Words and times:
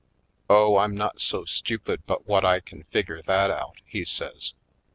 "Oh, 0.49 0.77
I'm 0.77 0.95
not 0.97 1.21
so 1.21 1.45
stupid 1.45 2.01
but 2.07 2.27
what 2.27 2.43
I 2.43 2.59
can 2.59 2.85
figure 2.85 3.21
that 3.21 3.51
out," 3.51 3.75
he 3.85 4.03
says. 4.03 4.53